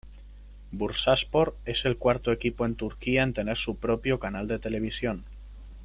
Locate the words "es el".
1.63-1.95